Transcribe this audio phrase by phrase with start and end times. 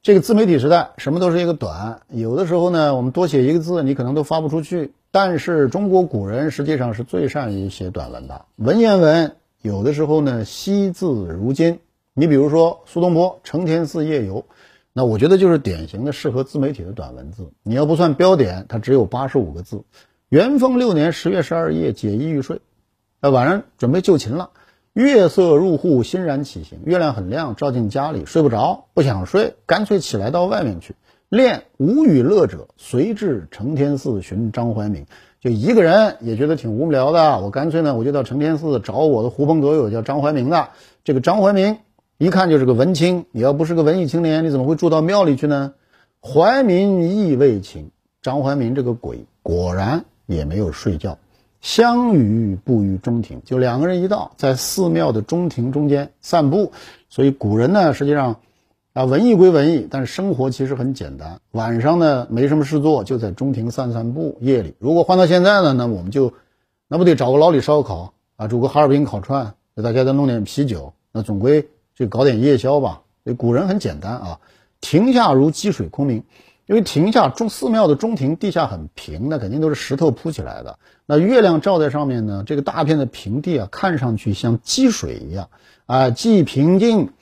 [0.00, 2.02] 这个自媒体时代，什么都是一个短。
[2.08, 4.92] 有的时候呢，我们多写一个字，你可能都发不出去。
[5.10, 11.80] 但是中国古人实际上是最善于写短文的，文言文有的时候呢惜字如金。
[12.14, 14.40] 你比如说苏东坡《承天寺夜游》，
[14.92, 17.50] 那我觉得就是典型的适合自媒体的短文字。
[17.62, 19.82] 你要不算标点，它只有八十五个字。
[20.28, 22.60] 元丰六年十月十二夜，解衣欲睡，
[23.20, 24.50] 那晚上准备就寝了。
[24.98, 26.80] 月色入户，欣然起行。
[26.84, 30.96] 月亮很亮，照进家里，睡不着，不想睡，干脆起来到外面去
[31.28, 31.62] 练。
[31.76, 35.06] 无与乐者，随至承天寺寻张怀民。
[35.40, 40.70] 就一个人也觉得挺无聊的，我干脆呢，我就到承天寺找我的狐朋狗友，叫张怀民的。
[41.04, 41.78] 这个张怀民
[42.18, 45.74] 一看就是个文青，你要不是个文艺青年，你怎么会住到庙里去呢？
[46.20, 51.18] 怀民亦未寝，张怀民这个鬼果然也没有睡觉。
[51.60, 56.72] 相与步于中庭，就两个人一道在寺庙的中庭中间散步。
[57.08, 58.36] 所以古人呢，实际上
[58.92, 61.40] 啊，文艺归文艺，但是生活其实很简单。
[61.52, 64.38] 晚上呢，没什么事做，就在中庭散散步。
[64.40, 66.32] 夜里，如果换到现在呢，那我们就
[66.86, 73.02] 那不得找个老李烧烤啊，煮个哈尔滨烤串，给大家再弄点啤酒，那总归就搞点夜宵吧。
[73.24, 74.40] 所以古人很简单啊，
[74.80, 76.22] 庭下如积水空明。
[76.68, 80.78] 因为庭下中寺庙的中庭地下很平，那肯定都是石头铺起来的。
[81.06, 85.48] 那月亮照在上面呢，这个大片的平地啊，看上去像积水一样
[85.86, 87.14] 啊，既平静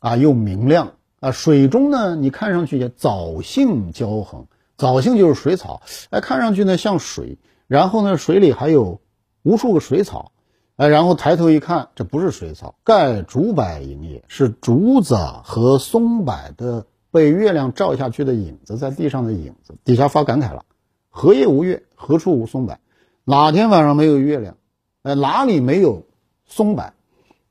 [0.00, 1.32] 啊又明亮啊。
[1.32, 4.46] 水中呢，你看上去也藻荇交横，
[4.78, 7.36] 藻荇就是水草，哎，看上去呢像水。
[7.66, 9.02] 然后呢，水里还有
[9.42, 10.32] 无数个水草，
[10.76, 16.86] 哎，然后抬头一看，这不是水草，盖竹柏影也，是竹子和松柏的。
[17.14, 20.64] 被月亮照下去的影子，在地上的影子底下发感慨了：
[21.10, 21.84] 何夜无月？
[21.94, 22.76] 何处无松柏？
[23.22, 24.56] 哪天晚上没有月亮？
[25.02, 26.06] 呃，哪里没有
[26.44, 26.92] 松柏？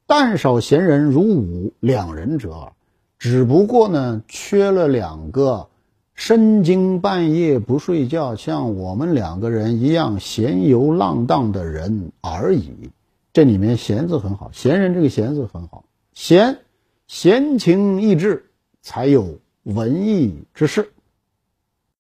[0.06, 2.74] 但少闲人如吾两人者耳。
[3.18, 5.70] 只不过呢，缺了两个
[6.14, 12.92] 深更半夜不睡觉，像我们两个人一样闲游浪荡的人而已。
[13.32, 16.60] 这里面“闲”字很好，“闲人”这个“闲”字很好，闲，
[17.08, 19.40] 闲情逸致，才有。
[19.64, 20.93] 文艺之士。